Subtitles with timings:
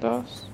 [0.00, 0.50] dos.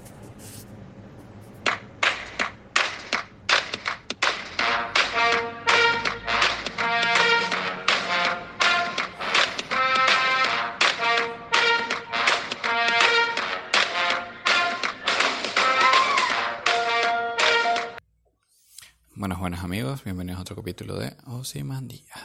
[19.15, 22.22] Buenas, buenas amigos, bienvenidos a otro capítulo de Osimandías.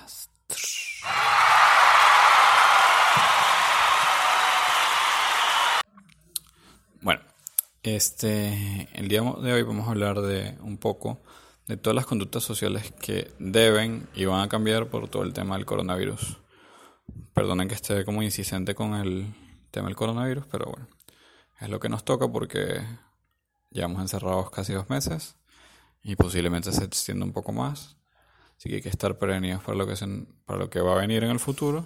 [7.95, 11.21] Este, el día de hoy vamos a hablar de un poco
[11.67, 15.55] de todas las conductas sociales que deben y van a cambiar por todo el tema
[15.55, 16.37] del coronavirus.
[17.33, 19.33] Perdonen que esté como insistente con el
[19.71, 20.87] tema del coronavirus, pero bueno,
[21.59, 22.81] es lo que nos toca porque
[23.71, 25.35] llevamos encerrados casi dos meses
[26.01, 27.95] y posiblemente se extienda un poco más.
[28.57, 30.07] Así que hay que estar prevenidos para lo que, se,
[30.45, 31.85] para lo que va a venir en el futuro.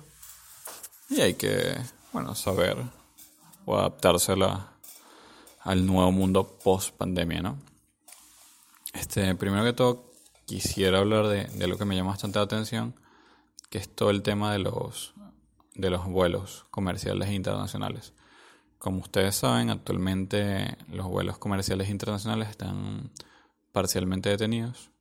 [1.09, 1.75] Y hay que,
[2.13, 2.77] bueno, saber
[3.65, 4.35] o adaptarse
[5.63, 7.57] al nuevo mundo post pandemia, ¿no?
[8.93, 10.11] Este, primero que todo,
[10.45, 12.95] quisiera hablar de, de, lo que me llama bastante la atención,
[13.69, 15.13] que es todo el tema de los,
[15.75, 18.13] de los vuelos comerciales internacionales.
[18.77, 23.11] Como ustedes saben, actualmente los vuelos comerciales internacionales están
[23.71, 24.91] parcialmente detenidos.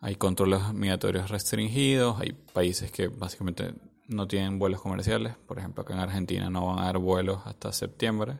[0.00, 3.74] Hay controles migratorios restringidos, hay países que básicamente
[4.08, 7.72] no tienen vuelos comerciales, por ejemplo acá en Argentina no van a haber vuelos hasta
[7.72, 8.38] septiembre,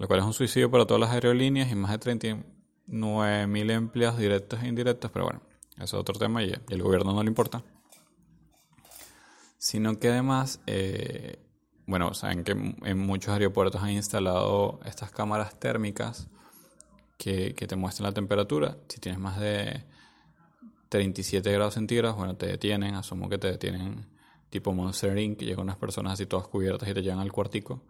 [0.00, 4.62] lo cual es un suicidio para todas las aerolíneas y más de 39.000 empleados directos
[4.62, 5.42] e indirectos, pero bueno,
[5.76, 7.62] eso es otro tema y, el gobierno no le importa.
[9.58, 11.38] Sino que además, eh,
[11.84, 16.28] bueno, saben que en muchos aeropuertos han instalado estas cámaras térmicas
[17.18, 18.78] que, te muestran la temperatura.
[18.88, 19.84] Si tienes más de
[20.88, 22.94] 37 grados centígrados, bueno, te detienen.
[22.94, 24.06] Asumo que te detienen
[24.48, 27.82] tipo Monster Inc., que llegan unas personas así todas cubiertas y te llevan al cuartico.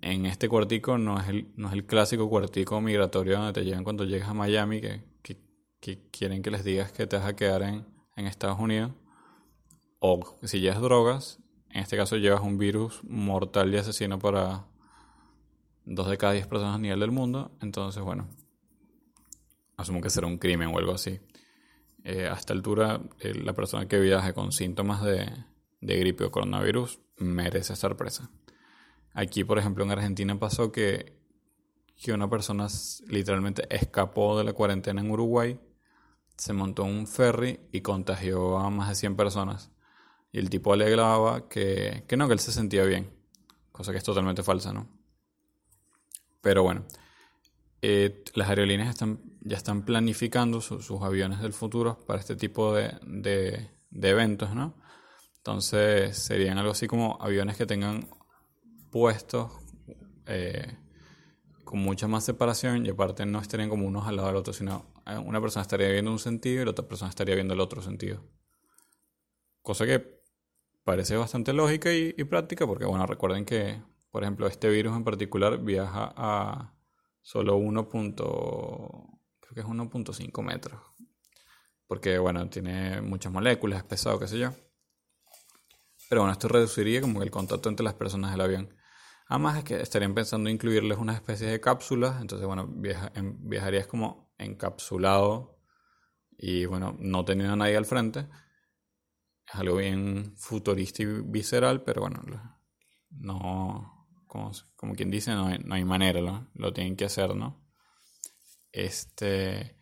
[0.00, 3.84] En este cuartico no es el, no es el clásico cuartico migratorio donde te llevan
[3.84, 7.62] cuando llegas a Miami, que, que, quieren que les digas que te vas a quedar
[7.62, 7.86] en,
[8.16, 8.92] en Estados Unidos.
[9.98, 11.38] O si llevas drogas,
[11.70, 14.66] en este caso llevas un virus mortal y asesino para
[15.84, 17.56] dos de cada diez personas a nivel del mundo.
[17.60, 18.28] Entonces, bueno,
[19.76, 21.20] asumo que será un crimen o algo así.
[22.04, 25.28] Eh, a esta altura, eh, la persona que viaje con síntomas de,
[25.80, 28.30] de gripe o coronavirus merece estar presa.
[29.18, 31.18] Aquí, por ejemplo, en Argentina pasó que,
[31.96, 32.68] que una persona
[33.08, 35.58] literalmente escapó de la cuarentena en Uruguay,
[36.36, 39.70] se montó un ferry y contagió a más de 100 personas.
[40.32, 43.10] Y el tipo alegaba que, que no, que él se sentía bien,
[43.72, 44.86] cosa que es totalmente falsa, ¿no?
[46.42, 46.84] Pero bueno,
[47.80, 52.98] eh, las aerolíneas están, ya están planificando sus aviones del futuro para este tipo de,
[53.00, 53.70] de,
[54.10, 54.74] eventos, ¿no?
[55.38, 58.10] Entonces serían algo así como aviones que tengan
[58.96, 59.52] puestos
[60.24, 60.74] eh,
[61.64, 64.86] con mucha más separación y aparte no estarían como unos al lado del otro, sino
[65.04, 67.82] eh, una persona estaría viendo un sentido y la otra persona estaría viendo el otro
[67.82, 68.24] sentido.
[69.60, 70.22] Cosa que
[70.82, 75.58] parece bastante lógica y, práctica porque, bueno, recuerden que, por ejemplo, este virus en particular
[75.58, 76.72] viaja a
[77.20, 77.90] solo 1.
[77.90, 79.18] creo
[79.52, 80.80] que es 1.5 metros.
[81.86, 84.52] Porque, bueno, tiene muchas moléculas, es pesado, qué sé yo.
[86.08, 88.74] Pero bueno, esto reduciría como el contacto entre las personas del avión.
[89.28, 95.58] Además es que estarían pensando incluirles una especie de cápsulas, entonces bueno, viajarías como encapsulado
[96.38, 98.28] y bueno, no teniendo a nadie al frente.
[99.46, 102.22] Es algo bien futurista y visceral, pero bueno,
[103.10, 106.48] no, como, quien dice, no hay, no hay manera, ¿no?
[106.54, 107.64] lo tienen que hacer, ¿no?
[108.72, 109.76] Este.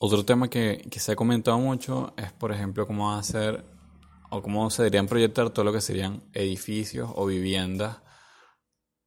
[0.00, 3.64] Otro tema que, que, se ha comentado mucho es, por ejemplo, cómo hacer
[4.30, 7.98] o cómo se deberían proyectar todo lo que serían edificios o viviendas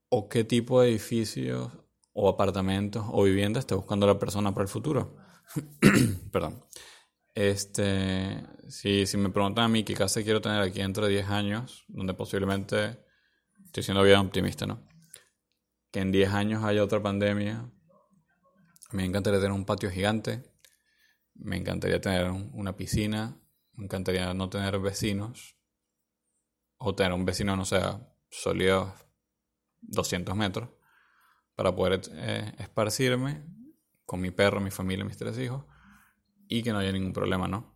[0.09, 1.71] o qué tipo de edificios
[2.13, 5.15] o apartamentos o viviendas está buscando la persona para el futuro.
[6.31, 6.63] Perdón.
[7.33, 11.29] Este, si, si me preguntan a mí qué casa quiero tener aquí dentro de 10
[11.29, 12.99] años, donde posiblemente,
[13.65, 14.85] estoy siendo bien optimista, ¿no?
[15.91, 17.69] Que en 10 años haya otra pandemia.
[18.91, 20.43] Me encantaría tener un patio gigante.
[21.35, 23.40] Me encantaría tener una piscina.
[23.81, 25.57] Me encantaría no tener vecinos.
[26.77, 28.93] O tener un vecino, no sea, sólido
[29.81, 30.69] 200 metros.
[31.55, 33.43] Para poder eh, esparcirme
[34.05, 35.65] con mi perro, mi familia, mis tres hijos
[36.47, 37.73] y que no haya ningún problema, ¿no?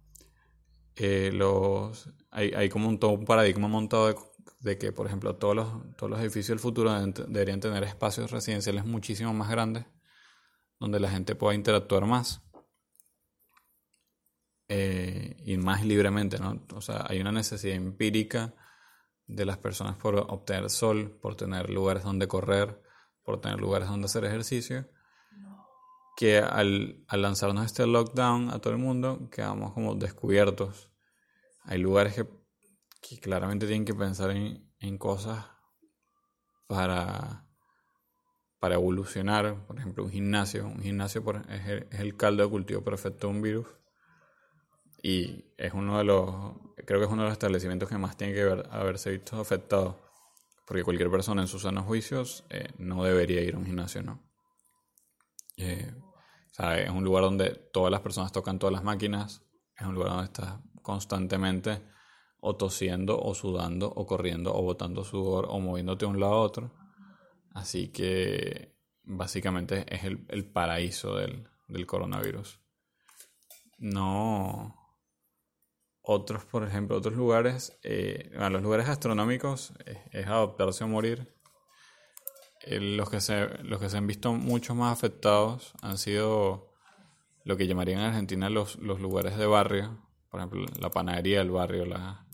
[0.95, 4.13] Eh, los, hay, hay, como un, todo un paradigma montado
[4.59, 6.93] de, que, por ejemplo, todos los, todos los edificios del futuro
[7.27, 9.85] deberían tener espacios residenciales muchísimo más grandes
[10.79, 12.44] donde la gente pueda interactuar más
[14.67, 16.65] eh, y más libremente, ¿no?
[16.73, 18.53] O sea, hay una necesidad empírica
[19.27, 22.81] de las personas por obtener sol, por tener lugares donde correr,
[23.23, 24.89] por tener lugares donde hacer ejercicio,
[26.15, 30.91] que al, lanzarnos este lockdown a todo el mundo quedamos como descubiertos.
[31.63, 35.45] Hay lugares que, claramente tienen que pensar en, cosas
[36.67, 37.47] para,
[38.59, 39.65] para evolucionar.
[39.65, 40.65] Por ejemplo, un gimnasio.
[40.65, 43.67] Un gimnasio es, el, es el caldo de cultivo perfecto de un virus.
[45.07, 48.33] Y es uno de los, creo que es uno de los establecimientos que más tiene
[48.33, 48.41] que
[48.71, 49.99] haberse visto afectado.
[50.65, 54.19] Porque cualquier persona en sus sanos juicios eh, no debería ir a un gimnasio, ¿no?
[55.57, 55.93] Eh,
[56.57, 59.43] es un lugar donde todas las personas tocan todas las máquinas.
[59.77, 61.83] Es un lugar donde estás constantemente
[62.39, 66.41] o tosiendo o sudando o corriendo o botando sudor o moviéndote de un lado a
[66.41, 66.73] otro.
[67.53, 72.59] Así que básicamente es el, paraíso del, del coronavirus.
[73.77, 74.84] No,
[76.05, 81.33] otros, por ejemplo, otros lugares, eh, los lugares gastronómicos eh, es adoptarse o morir.
[82.61, 86.71] Eh, los, que se, los que se han visto mucho más afectados han sido
[87.43, 89.99] lo que llamarían en Argentina los, los lugares de barrio,
[90.29, 92.25] por ejemplo, la panadería del barrio, la,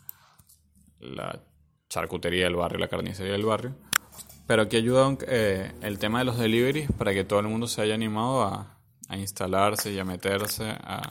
[0.99, 1.43] la
[1.89, 3.75] charcutería del barrio, la carnicería del barrio.
[4.47, 7.81] Pero aquí ayuda eh, el tema de los deliveries para que todo el mundo se
[7.81, 11.09] haya animado a, a instalarse y a meterse a,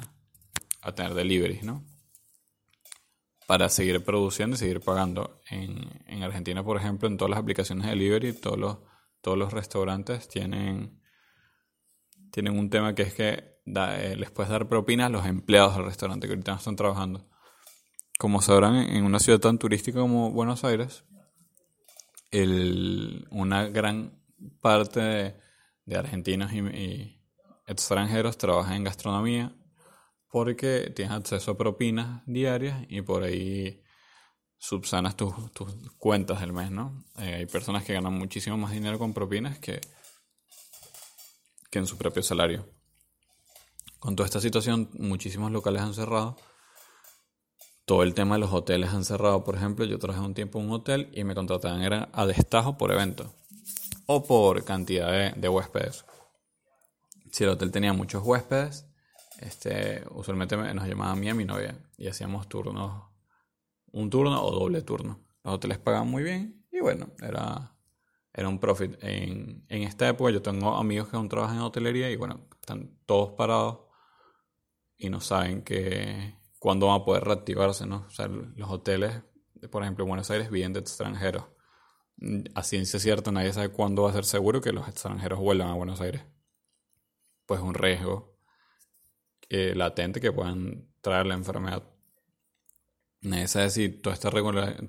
[0.83, 1.85] a tener deliveries, ¿no?
[3.51, 5.41] Para seguir produciendo y seguir pagando.
[5.51, 8.79] En, Argentina, por ejemplo, en todas las aplicaciones de delivery, todos los,
[9.21, 11.03] todos los restaurantes tienen,
[12.31, 15.85] tienen un tema que es que eh, les puedes dar propinas a los empleados del
[15.85, 17.27] restaurante que ahorita no están trabajando.
[18.21, 21.03] Como sabrán, en una ciudad tan turística como Buenos Aires,
[23.33, 24.17] una gran
[24.61, 25.01] parte
[25.87, 27.21] de, argentinos y
[27.67, 29.57] extranjeros trabaja en gastronomía
[30.31, 33.83] porque tienes acceso a propinas diarias y por ahí
[34.59, 35.35] subsanas tus,
[35.99, 37.05] cuentas del mes, ¿no?
[37.19, 39.81] Eh, hay personas que ganan muchísimo más dinero con propinas que,
[41.71, 42.69] que en su propio salario.
[43.99, 46.37] Con toda esta situación, muchísimos locales han cerrado.
[47.85, 49.43] Todo el tema de los hoteles han cerrado.
[49.43, 52.79] Por ejemplo, yo trabajé un tiempo en un hotel y me contrataban era a destajo
[52.79, 53.35] por evento
[54.07, 56.05] o por cantidad de huéspedes.
[57.33, 58.90] Si el hotel tenía muchos huéspedes,
[59.41, 63.05] este, usualmente nos llamaban a mí y a mi novia y hacíamos turnos,
[63.93, 65.25] un turno o doble turno.
[65.43, 67.75] Los hoteles pagaban muy bien y bueno, era,
[68.35, 69.03] era un profit.
[69.03, 72.99] En, en esta época yo tengo amigos que aún trabajan en hotelería y bueno, están
[73.07, 73.81] todos parados
[74.99, 78.05] y no saben que cuándo van a poder reactivarse, ¿no?
[78.07, 79.23] O sea, los hoteles,
[79.71, 81.45] por ejemplo, en Buenos Aires viven de extranjeros.
[82.55, 85.75] A ciencia cierta nadie sabe cuándo va a ser seguro que los extranjeros vuelvan a
[85.75, 86.27] Buenos Aires.
[87.47, 88.30] Pues un riesgo
[89.51, 91.83] eh, latente que puedan traer la enfermedad.
[93.23, 94.31] Es decir, todo, este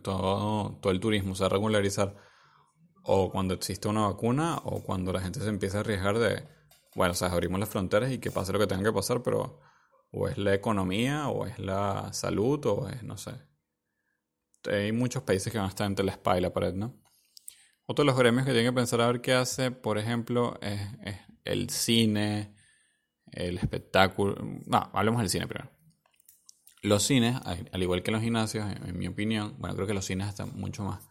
[0.02, 2.16] todo, todo el turismo se va a regularizar
[3.04, 6.48] o cuando existe una vacuna o cuando la gente se empieza a arriesgar de,
[6.96, 9.60] bueno, o sea, abrimos las fronteras y que pase lo que tenga que pasar, pero
[10.12, 13.32] o es la economía o es la salud o es, no sé.
[14.70, 17.02] Hay muchos países que van a estar entre la espalda y la pared, ¿no?
[17.88, 20.80] Otro de los gremios que tienen que pensar a ver qué hace, por ejemplo, es
[21.46, 22.56] el cine,
[23.32, 24.36] el espectáculo.
[24.66, 25.72] No, hablemos del cine primero.
[26.84, 30.28] Los cines, al igual que los gimnasios, en mi opinión, bueno, creo que los cines
[30.28, 31.08] están mucho más.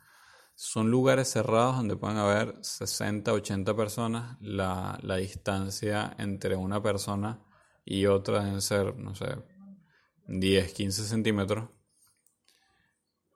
[0.56, 4.36] Son lugares cerrados donde pueden haber 60, 80 personas.
[4.40, 7.40] La, la distancia entre una persona
[7.84, 9.26] y otra deben ser, no sé,
[10.26, 11.70] 10, 15 centímetros.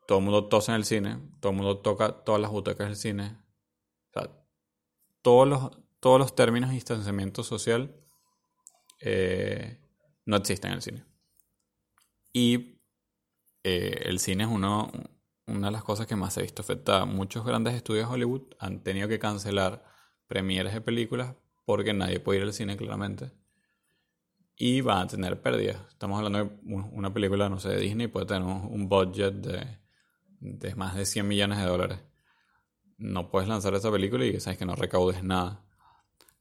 [0.06, 2.96] Todo el mundo tose en el cine, todo el mundo toca todas las butacas del
[2.96, 3.38] cine.
[4.10, 4.30] O sea,
[5.22, 5.70] todos los,
[6.00, 8.03] todos los términos de distanciamiento social
[9.04, 9.78] eh,
[10.24, 11.04] no existe en el cine.
[12.32, 12.80] Y
[13.62, 14.90] eh, el cine es uno,
[15.46, 17.04] una de las cosas que más se ha visto afectada.
[17.04, 19.84] Muchos grandes estudios de Hollywood han tenido que cancelar
[20.26, 23.30] premieres de películas porque nadie puede ir al cine claramente.
[24.56, 25.78] Y van a tener pérdidas.
[25.90, 29.78] Estamos hablando de una película, no sé, de Disney, puede tener un budget de,
[30.40, 32.00] de más de 100 millones de dólares.
[32.96, 35.63] No puedes lanzar esa película y sabes que no recaudes nada.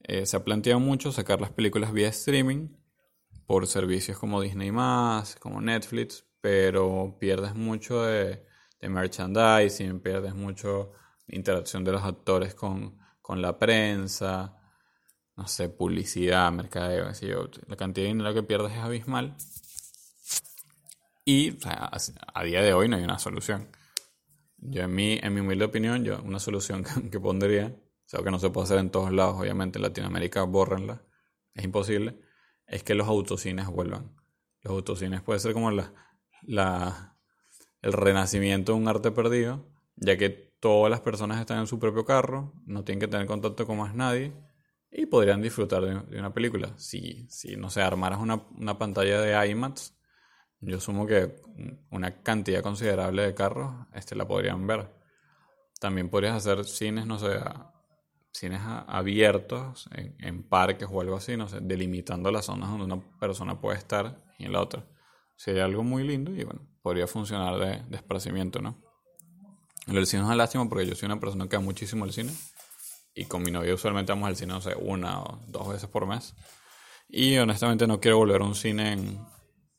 [0.05, 2.67] Eh, se ha planteado mucho sacar las películas vía streaming
[3.45, 4.69] por servicios como Disney
[5.39, 8.45] como Netflix, pero pierdes mucho de,
[8.81, 10.91] merchandising, pierdes mucho
[11.27, 14.57] interacción de los actores con, la prensa,
[15.38, 17.05] no sé, publicidad, mercadeo,
[17.67, 19.36] la cantidad de dinero que pierdes es abismal.
[21.25, 23.69] Y a, día de hoy no hay una solución.
[24.57, 27.74] Yo en mi, en mi humilde opinión, yo una solución que pondría
[28.17, 31.01] sea, que no se puede hacer en todos lados, obviamente en Latinoamérica bórrenla,
[31.53, 32.20] es imposible,
[32.67, 34.15] es que los autocines vuelvan.
[34.62, 37.17] Los autocines puede ser como la,
[37.82, 39.65] el renacimiento de un arte perdido,
[39.96, 43.67] ya que todas las personas están en su propio carro, no tienen que tener contacto
[43.67, 44.34] con más nadie
[44.89, 46.74] y podrían disfrutar de, una película.
[46.77, 49.93] Si, si, no sé, armaras una, una pantalla de IMAX,
[50.62, 51.36] yo asumo que
[51.89, 54.89] una cantidad considerable de carros este, la podrían ver.
[55.79, 57.38] También podrías hacer cines, no sé,
[58.34, 63.02] cines abiertos en, en, parques o algo así, no sé, delimitando las zonas donde una
[63.20, 64.86] persona puede estar y en la otra.
[65.36, 68.82] Sería algo muy lindo y bueno, podría funcionar de, de esparcimiento, ¿no?
[69.88, 72.34] El cine es una lástima porque yo soy una persona que va muchísimo al cine
[73.16, 76.08] y con mi novia usualmente vamos al cine, no sé, una o dos veces por
[76.08, 76.34] mes.
[77.08, 79.25] Y honestamente no quiero volver a un cine en,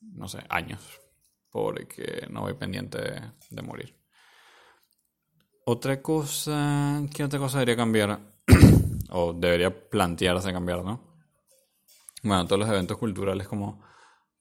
[0.01, 1.01] no sé, años,
[1.51, 2.99] porque no voy pendiente
[3.51, 3.99] de, morir.
[5.67, 8.34] Otra cosa, ¿qué otra cosa debería cambiar?
[9.11, 11.01] O debería plantearse cambiar, ¿no?
[12.23, 13.83] Bueno, todos los eventos culturales como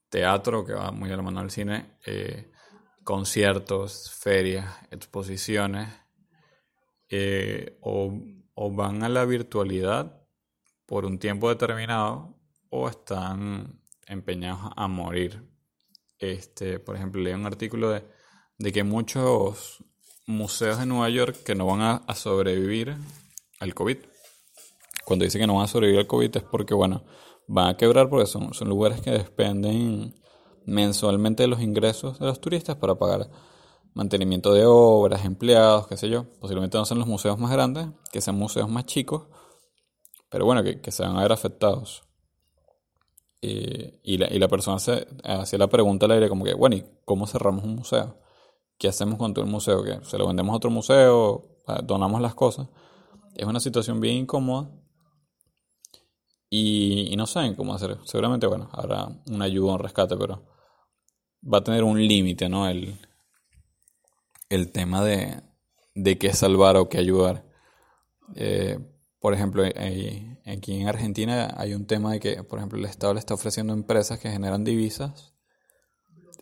[0.08, 2.50] teatro, que va muy a la mano del cine, eh,
[3.02, 5.88] conciertos, ferias, exposiciones,
[7.10, 8.12] eh, o,
[8.72, 10.22] van a la virtualidad
[10.86, 12.34] por un tiempo determinado
[12.70, 15.54] o están empeñados a morir
[16.18, 18.02] este, por ejemplo, leí un artículo de,
[18.58, 19.84] de que muchos
[20.26, 22.96] museos de Nueva York que no van a, sobrevivir
[23.60, 23.98] al COVID.
[25.04, 27.04] Cuando dice que no van a sobrevivir al COVID es porque, bueno,
[27.46, 30.14] van a quebrar porque son, son lugares que dependen
[30.66, 33.28] mensualmente de los ingresos de los turistas para pagar
[33.92, 36.24] mantenimiento de obras, empleados, qué sé yo.
[36.40, 39.28] Posiblemente no sean los museos más grandes, que sean museos más chicos,
[40.30, 42.02] pero bueno, que, que se van a ver afectados.
[43.40, 47.26] Y, la, y, la, persona hacía la pregunta al aire como que, bueno, ¿y cómo
[47.26, 48.18] cerramos un museo?
[48.78, 49.84] ¿Qué hacemos con todo el museo?
[49.84, 51.60] ¿Que se lo vendemos a otro museo?
[51.82, 52.68] ¿Donamos las cosas?
[53.34, 54.70] Es una situación bien incómoda
[56.50, 57.98] y, no saben cómo hacer.
[58.04, 60.44] Seguramente, bueno, habrá una ayuda, un rescate, pero
[61.42, 62.68] va a tener un límite, ¿no?
[62.68, 62.96] El,
[64.48, 65.42] el tema de,
[65.94, 67.44] de qué salvar o qué ayudar.
[68.36, 68.78] Eh,
[69.18, 73.20] por ejemplo, aquí en Argentina hay un tema de que, por ejemplo, el Estado le
[73.20, 75.34] está ofreciendo empresas que generan divisas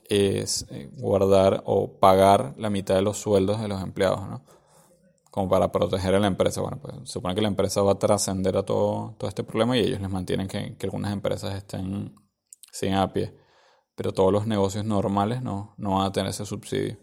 [0.09, 4.45] es eh, guardar o pagar la mitad de los sueldos de los empleados, ¿no?
[5.33, 6.61] Como para proteger a la empresa.
[6.61, 9.81] Bueno, pues supone que la empresa va a trascender a todo, todo este problema y
[9.81, 12.15] ellos les mantienen que, que algunas empresas estén
[12.71, 13.35] sin a pie.
[13.97, 16.99] Pero todos los negocios normales no, no van a tener ese subsidio.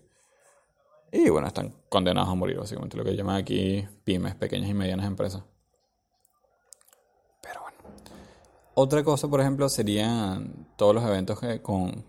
[1.12, 5.07] Y bueno, están condenados a morir, básicamente, lo que llaman aquí pymes, pequeñas y medianas
[5.07, 5.43] empresas.
[8.81, 12.05] Otra cosa, por ejemplo, serían todos los eventos que, con,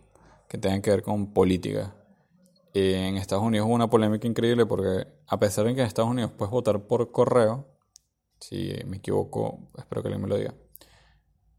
[0.48, 1.96] que tengan que ver con política.
[2.72, 6.30] En Estados Unidos hubo una polémica increíble porque a pesar de que en Estados Unidos
[6.36, 7.66] puedes votar por correo,
[8.38, 10.54] si me equivoco, espero que alguien me lo diga,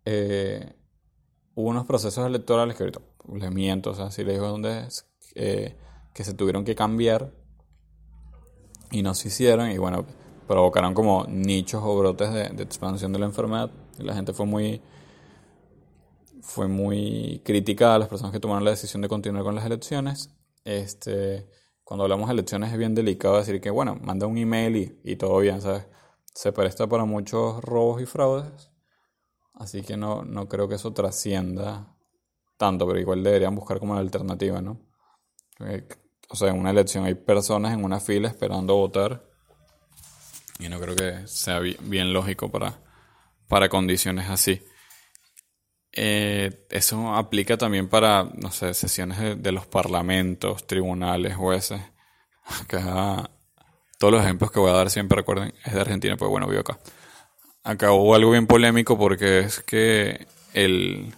[0.06, 0.74] eh,
[1.56, 3.02] hubo unos procesos electorales que ahorita
[3.36, 5.78] les miento, o sea, si les digo dónde es, eh,
[6.14, 7.34] que se tuvieron que cambiar
[8.90, 10.06] y no se hicieron y bueno,
[10.48, 14.46] provocaron como nichos o brotes de, de expansión de la enfermedad y la gente fue
[14.46, 14.82] muy
[16.42, 20.32] fue muy criticada las personas que tomaron la decisión de continuar con las elecciones.
[20.64, 21.48] Este,
[21.84, 25.16] cuando hablamos de elecciones es bien delicado decir que, bueno, manda un email y, y
[25.16, 25.88] todo bien, ¿sabes?
[26.34, 28.72] Se presta para muchos robos y fraudes.
[29.54, 31.96] Así que no, no creo que eso trascienda
[32.58, 34.80] tanto, pero igual deberían buscar como una alternativa, ¿no?
[36.30, 39.28] O sea, en una elección hay personas en una fila esperando votar
[40.60, 42.80] y no creo que sea bien lógico para,
[43.48, 44.62] para condiciones así.
[45.94, 51.82] Eh, eso aplica también para, no sé, sesiones de, los parlamentos, tribunales, jueces.
[52.62, 53.30] Acá,
[53.98, 56.62] todos los ejemplos que voy a dar siempre recuerden, es de Argentina, pues bueno, vivo
[56.62, 56.80] acá.
[57.64, 61.14] Acá hubo algo bien polémico porque es que el,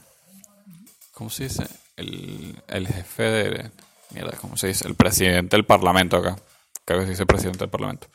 [1.14, 1.66] ¿cómo se dice?
[1.96, 3.72] El, el jefe de,
[4.12, 4.86] mierda, ¿cómo se dice?
[4.88, 6.36] El presidente del parlamento acá.
[6.84, 8.08] Creo que se dice presidente del parlamento.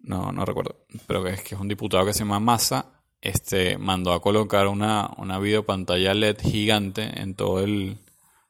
[0.00, 0.84] No, no recuerdo.
[1.06, 5.10] Pero es que es un diputado que se llama Massa este, mandó a colocar una,
[5.16, 7.98] una videopantalla LED gigante en todo el,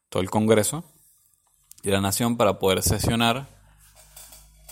[0.08, 0.84] todo el Congreso
[1.82, 3.56] y la Nación para poder sesionar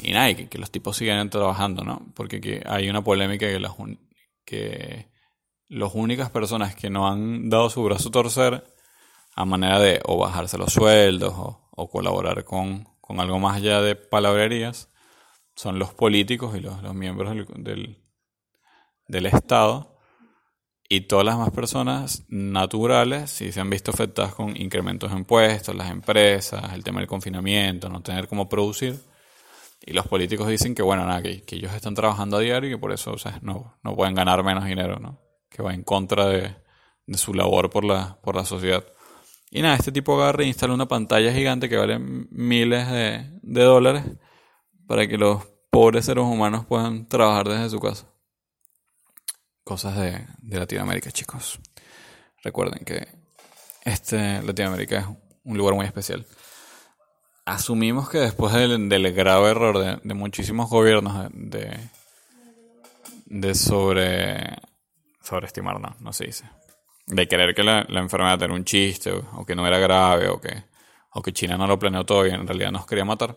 [0.00, 2.02] y nada, que, los tipos sigan trabajando, ¿no?
[2.14, 3.72] Porque hay una polémica que las,
[4.44, 5.08] que
[5.68, 8.64] las únicas personas que no han dado su brazo a torcer
[9.36, 12.86] a manera de o bajarse los sueldos o, colaborar con,
[13.18, 14.90] algo más allá de palabrerías
[15.54, 18.03] son los políticos y los, miembros del, del
[19.08, 19.94] Estado
[20.88, 25.74] y todas las demás personas naturales sí se han visto afectadas con incrementos de impuestos,
[25.74, 29.00] las empresas, el tema del confinamiento, no tener cómo producir.
[29.86, 32.78] Y los políticos dicen que, bueno, nada, que, ellos están trabajando a diario y que
[32.78, 35.20] por eso no, no pueden ganar menos dinero, ¿no?
[35.50, 36.54] Que va en contra de,
[37.06, 38.84] de su labor por la, por la sociedad.
[39.50, 43.62] Y nada, este tipo agarra e instala una pantalla gigante que vale miles de, de
[43.62, 44.04] dólares
[44.86, 48.13] para que los pobres seres humanos puedan trabajar desde su casa.
[49.64, 51.58] Cosas de, Latinoamérica, chicos.
[52.42, 53.08] Recuerden que
[53.82, 55.06] este Latinoamérica es
[55.44, 56.26] un lugar muy especial.
[57.46, 61.78] Asumimos que después del, grave error de, muchísimos gobiernos de,
[63.26, 64.56] de sobre
[65.24, 66.44] sobreestimar, no, no se dice.
[67.06, 70.64] De querer que la, enfermedad era un chiste o, que no era grave o que,
[71.12, 73.36] o que China no lo planeó todo y en realidad nos quería matar.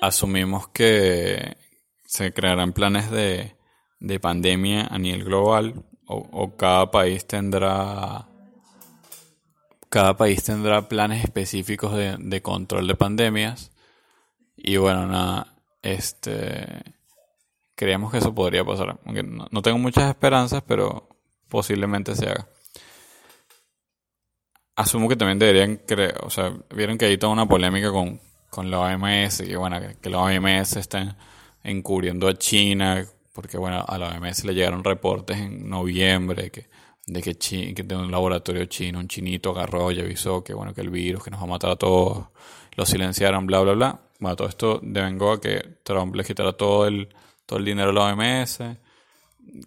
[0.00, 1.56] Asumimos que
[2.06, 3.56] se crearán planes de,
[4.04, 8.28] de pandemia a nivel global o, cada país tendrá
[9.88, 13.72] cada país tendrá planes específicos de, de control de pandemias.
[14.56, 16.66] Y bueno nada este
[17.74, 21.08] creemos que eso podría pasar aunque no, tengo muchas esperanzas pero
[21.48, 22.46] posiblemente se haga.
[24.76, 28.20] Asumo que también deberían creer o sea vieron que hay toda una polémica con,
[28.50, 31.16] con la OMS que bueno que, que la OMS está
[31.62, 36.68] encubriendo a China porque bueno, a la OMS le llegaron reportes en noviembre que,
[37.06, 40.80] de que, que de un laboratorio chino, un chinito agarró y avisó que bueno, que
[40.80, 42.28] el virus que nos va a matar a todos,
[42.76, 44.00] lo silenciaron, bla, bla, bla.
[44.20, 47.08] Bueno, todo esto devengó a que Trump le quitara todo el,
[47.44, 48.60] todo el dinero a la OMS.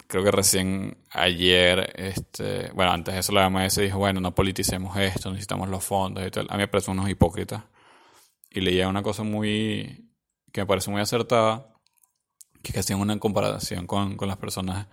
[0.08, 4.96] Creo que recién ayer, este, bueno, antes de eso la OMS dijo, bueno, no politicemos
[4.98, 6.48] esto, necesitamos los fondos y tal.
[6.50, 7.64] A mí me parece unos hipócritas.
[8.50, 10.10] Y leía una cosa muy,
[10.54, 11.68] que me parece muy acertada,
[12.62, 14.88] que hacían una comparación con, las personas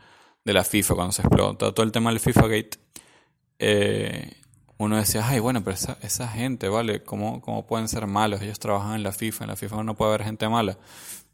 [0.44, 2.78] de la FIFA cuando se explotó todo el tema del FIFA Gate.
[3.58, 4.32] Eh,
[4.78, 7.02] uno decía, ay, bueno, pero esa, esa gente, ¿vale?
[7.02, 8.42] ¿Cómo, ¿Cómo, pueden ser malos?
[8.42, 10.78] Ellos trabajan en la FIFA, en la FIFA no puede haber gente mala.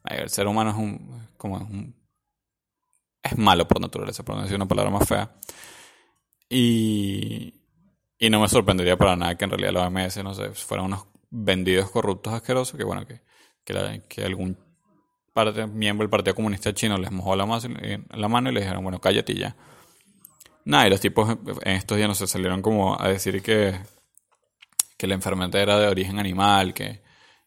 [0.05, 1.95] El ser humano es un, como un,
[3.23, 5.35] es malo por naturaleza, por no decir una palabra más fea.
[6.49, 7.55] Y,
[8.19, 11.07] y no me sorprendería para nada que en realidad los OMS, no sé, fueran unos
[11.31, 13.21] vendidos corruptos asquerosos, que bueno, que,
[13.65, 14.59] que algún
[15.33, 17.47] parte, miembro del Partido Comunista Chino les mojó la,
[18.15, 19.57] la mano y le dijeron, bueno, cállate ya.
[20.65, 23.75] Nada, y los tipos en estos días no se salieron como a decir que,
[24.97, 27.01] que la enfermedad era de origen animal, que,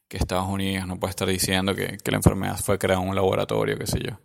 [0.07, 3.15] que Estados Unidos no puede estar diciendo que, que, la enfermedad fue creada en un
[3.15, 4.19] laboratorio, qué sé yo.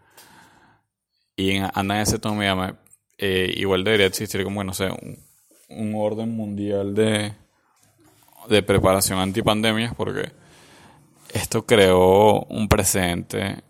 [1.37, 2.43] Y andan en ese tono,
[3.19, 5.19] eh, igual debería existir como, no sé, un,
[5.69, 7.33] un orden mundial de,
[8.49, 10.33] de preparación antipandemias, porque
[11.33, 13.63] esto creó un precedente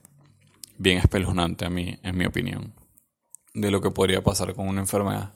[0.77, 2.73] bien espeluznante a mí, en mi opinión,
[3.55, 5.35] de lo que podría pasar con una enfermedad.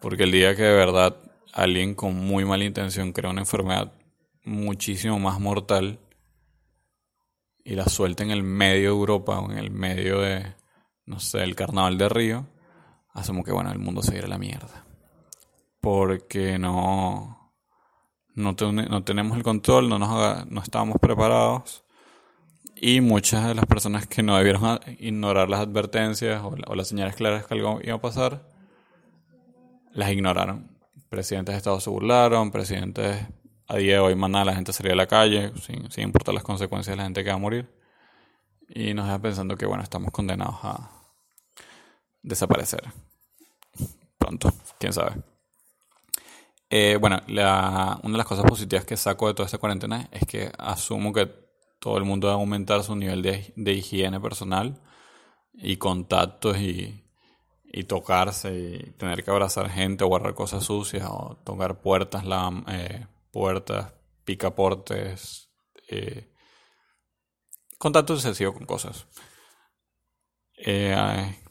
[0.00, 1.16] Porque el día que de verdad
[1.52, 3.92] alguien con muy mala intención crea una enfermedad
[4.44, 6.00] muchísimo más mortal
[7.64, 10.54] y la suelta en el medio de Europa o en el medio de,
[11.06, 12.46] no sé, el carnaval de Río,
[13.12, 14.84] asumo que bueno, el mundo se irá a la mierda.
[15.80, 17.41] Porque no,
[18.34, 18.54] no,
[19.04, 21.82] tenemos el control, no, nos no estábamos preparados
[22.84, 27.46] y muchas de las personas que no debieron ignorar las advertencias o, las señales claras
[27.46, 28.48] que algo iba a pasar,
[29.92, 30.68] las ignoraron.
[31.08, 33.24] Presidentes de Estado se burlaron, presidentes
[33.68, 36.34] a día de hoy a la gente a salir a la calle sin, sin importar
[36.34, 37.72] las consecuencias la gente que va a morir.
[38.68, 40.90] Y nos deja pensando que bueno, estamos condenados a
[42.20, 42.82] desaparecer.
[44.18, 45.31] Pronto, quién sabe.
[46.74, 50.50] Eh, bueno, una de las cosas positivas que saco de toda esta cuarentena es que
[50.56, 51.30] asumo que
[51.78, 54.80] todo el mundo va a aumentar su nivel de, higiene personal
[55.52, 56.98] y contactos y,
[57.86, 63.06] tocarse y tener que abrazar gente o guardar cosas sucias o tocar puertas, la, eh,
[63.30, 63.92] puertas,
[64.24, 65.50] picaportes,
[65.88, 66.32] eh,
[67.76, 69.06] contacto excesivo con cosas.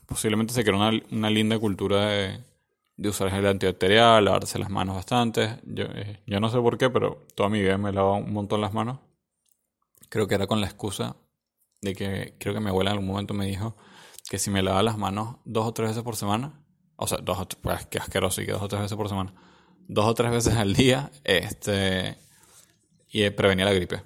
[0.08, 2.51] posiblemente se crea una, una linda cultura de
[3.02, 5.58] de usar gel antibacterial, lavarse las manos bastante.
[5.64, 8.62] Yo, eh, no sé por qué, pero toda mi vida me he lavado un montón
[8.62, 9.00] las manos.
[10.10, 11.16] Creo que era con la excusa
[11.82, 13.76] de que creo que mi abuela en algún momento me dijo
[14.30, 16.64] que si me lavaba las manos dos o tres veces por semana,
[16.96, 19.34] o sea, dos o pues, qué asqueroso y que dos o tres veces por semana,
[19.88, 22.20] dos o tres veces al día, este,
[23.10, 24.04] y prevenía la gripe.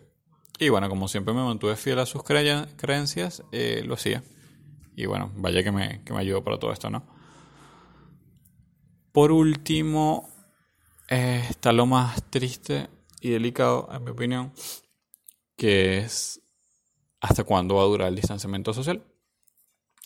[0.58, 4.24] Y bueno, como siempre me mantuve fiel a sus creencias, eh, lo hacía.
[4.96, 7.15] Y bueno, vaya que me, que me ayudó para todo esto, ¿no?
[9.16, 10.28] Por último,
[11.08, 12.90] eh, está lo más triste
[13.22, 14.52] y delicado, en mi opinión,
[15.56, 16.42] que es
[17.22, 19.06] hasta cuándo va a durar el distanciamiento social.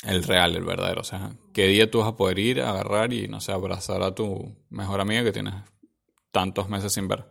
[0.04, 1.02] El real, el verdadero.
[1.02, 4.04] O sea, qué día tú vas a poder ir a agarrar y, no sé, abrazar
[4.04, 5.56] a tu mejor amiga que tienes
[6.30, 7.26] tantos meses sin ver.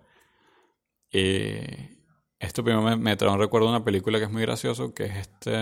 [1.13, 1.61] Y
[2.41, 5.05] esto primero me, me trae un recuerdo de una película que es muy gracioso, que
[5.05, 5.57] es este,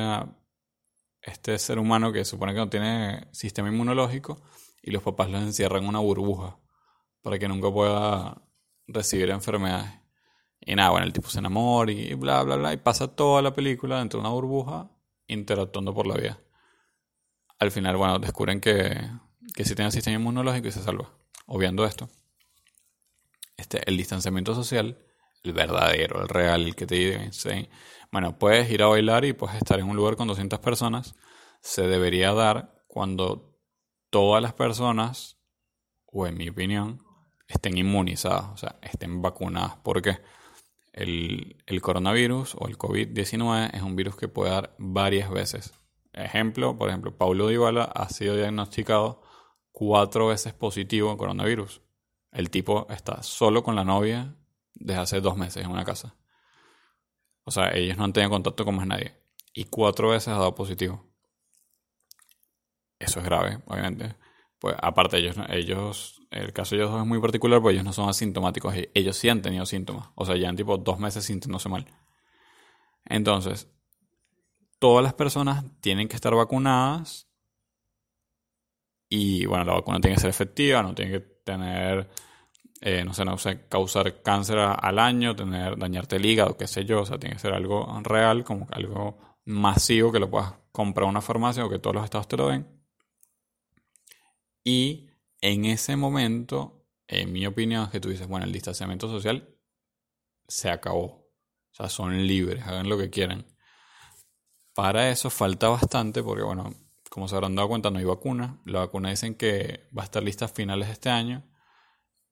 [1.21, 4.41] este ser humano que supone que no tiene sistema inmunológico
[4.87, 6.59] y los papás los encierran en una burbuja
[7.21, 8.41] para que nunca pueda
[8.87, 9.93] recibir enfermedades.
[10.61, 13.53] Y nada, bueno, el tipo se enamora y bla, bla, bla, y pasa toda la
[13.53, 14.89] película dentro de una burbuja
[15.27, 16.39] interactuando por la vida.
[17.59, 19.11] Al final, bueno, descubren que,
[19.55, 21.11] que sí tiene sistema inmunológico y se salva.
[21.47, 22.09] Obviando esto.
[23.57, 24.99] Este, el distanciamiento social,
[25.43, 27.69] el verdadero, el real, el que te dice,
[28.13, 31.17] bueno, puedes ir a bailar y puedes estar en un lugar con 200 personas,
[31.61, 33.56] se debería dar cuando
[34.17, 35.37] todas las personas,
[36.07, 37.03] o en mi opinión,
[37.49, 39.77] estén inmunizadas, o sea, estén vacunadas.
[39.77, 40.21] ¿Por qué?
[40.95, 45.75] El, el coronavirus o el COVID-19 es un virus que puede dar varias veces.
[46.15, 49.21] Ejemplo, por ejemplo, Paulo Dybala ha sido diagnosticado
[49.71, 51.83] cuatro veces positivo en coronavirus.
[52.33, 54.35] El tipo está solo con la novia
[54.73, 56.17] desde hace dos meses en una casa.
[57.45, 59.15] O sea, ellos no han tenido contacto con más nadie.
[59.53, 61.05] Y cuatro veces ha dado positivo.
[62.99, 64.17] Eso es grave, obviamente.
[64.59, 68.09] Pues aparte ellos, ellos, el caso de ellos es muy particular porque ellos no son
[68.09, 68.75] asintomáticos.
[68.75, 70.09] E, ellos sí han tenido síntomas.
[70.15, 71.87] O sea, han tipo dos meses sintiéndose mal.
[73.05, 73.69] Entonces,
[74.79, 77.29] todas las personas tienen que estar vacunadas.
[79.09, 82.11] Y bueno, la vacuna tiene que ser efectiva, no tiene que tener,
[82.81, 86.85] eh, no sé, no sé, causar cáncer al año, tener, dañarte el hígado, qué sé
[86.85, 87.03] yo.
[87.03, 91.11] O sea, tiene que ser algo real, como algo masivo que lo puedas comprar en
[91.11, 92.76] una farmacia o que todos los estados te lo den.
[94.67, 95.07] Y
[95.43, 99.57] en ese momento, en mi opinión, es que tú dices, bueno, el distanciamiento social
[100.49, 101.05] se acabó.
[101.05, 103.47] O sea, son libres, hagan lo que quieran.
[104.75, 106.75] Para eso falta bastante porque, bueno,
[107.11, 108.61] como se habrán dado cuenta, no hay vacuna.
[108.65, 111.49] La vacuna dicen que va a estar lista a finales de este año.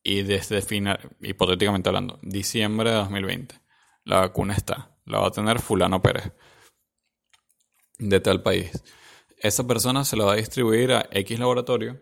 [0.03, 3.61] Y desde final, hipotéticamente hablando, diciembre de 2020,
[4.03, 4.99] la vacuna está.
[5.05, 6.33] La va a tener fulano Pérez
[8.01, 8.83] de tal país.
[9.39, 12.01] Esa persona se la va a distribuir a X laboratorio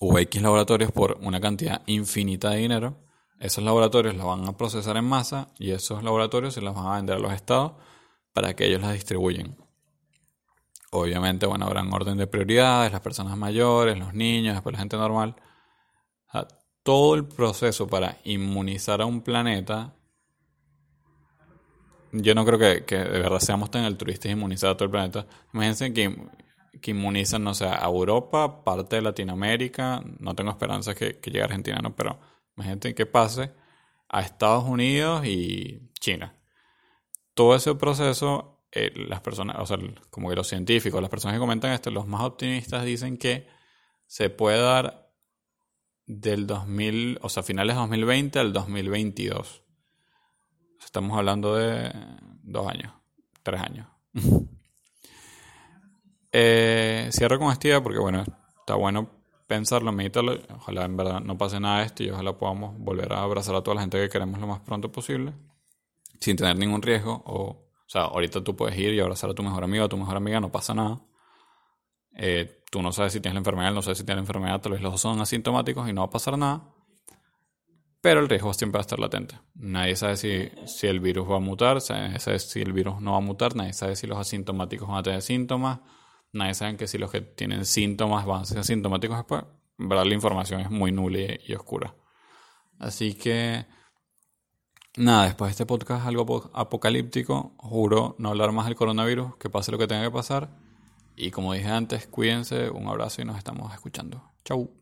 [0.00, 2.96] o X laboratorios por una cantidad infinita de dinero.
[3.38, 6.96] Esos laboratorios la van a procesar en masa y esos laboratorios se las van a
[6.96, 7.72] vender a los estados
[8.32, 9.56] para que ellos las distribuyan.
[10.90, 15.36] Obviamente, bueno, habrán orden de prioridades, las personas mayores, los niños, después la gente normal.
[16.82, 19.94] todo el proceso para inmunizar a un planeta,
[22.12, 24.90] yo no creo que, que de verdad seamos tan altruistas y inmunizar a todo el
[24.90, 25.26] planeta.
[25.52, 26.16] Imagínense que
[26.80, 31.42] que inmunizan, no sé, a Europa, parte de Latinoamérica, no tengo esperanza que, que llegue
[31.42, 31.94] a Argentina, ¿no?
[31.96, 32.18] Pero
[32.56, 33.52] imagínate que pase
[34.08, 36.34] a Estados Unidos y China.
[37.34, 39.78] Todo ese proceso, eh, las personas, o sea,
[40.10, 43.46] como que los científicos, las personas que comentan esto, los más optimistas dicen que
[44.06, 45.12] se puede dar
[46.06, 49.62] del 2000, o sea, finales de 2020 al 2022.
[50.84, 51.92] Estamos hablando de
[52.42, 52.92] dos años,
[53.42, 53.86] tres años.
[56.32, 58.24] Eh, cierro con esta idea porque, bueno,
[58.60, 59.10] está bueno
[59.46, 60.38] pensarlo, meditarlo.
[60.56, 63.74] Ojalá en verdad no pase nada esto y ojalá podamos volver a abrazar a toda
[63.74, 65.32] la gente que queremos lo más pronto posible,
[66.20, 67.22] sin tener ningún riesgo.
[67.26, 69.96] O, o sea, ahorita tú puedes ir y abrazar a tu mejor amigo, a tu
[69.96, 71.00] mejor amiga, no pasa nada.
[72.14, 74.72] Eh, tú no sabes si tienes la enfermedad, no sabes si tienes la enfermedad, tal
[74.72, 76.62] vez los dos son asintomáticos y no va a pasar nada.
[78.00, 79.34] Pero el riesgo siempre va a estar latente.
[79.54, 83.12] Nadie sabe si, si el virus va a mutar, nadie sabe si el virus no
[83.12, 85.80] va a mutar, nadie sabe si los asintomáticos van a tener síntomas
[86.32, 89.44] Nadie sabe que si los que tienen síntomas van a ser asintomáticos después.
[89.78, 91.94] En la información es muy nula y, oscura.
[92.78, 93.66] Así que...
[94.96, 99.70] Nada, después de este podcast algo apocalíptico, juro no hablar más del coronavirus, que pase
[99.70, 100.50] lo que tenga que pasar.
[101.14, 104.32] Y como dije antes, cuídense, un abrazo y nos estamos escuchando.
[104.44, 104.79] Chau.